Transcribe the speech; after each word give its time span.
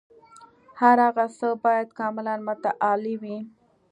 هر 0.81 0.97
هغه 1.07 1.25
څه 1.37 1.47
باید 1.63 1.89
کاملاً 1.99 2.35
متعالي 2.47 3.15
وي. 3.21 3.37